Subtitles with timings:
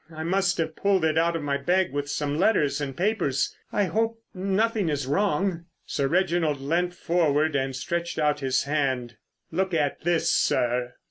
[0.11, 3.55] I must have pulled it out of my bag with some letters and papers.
[3.71, 9.17] I hope—nothing is wrong?" Sir Reginald leant forward and stretched out his hand.
[9.51, 10.95] "Look at this, sir."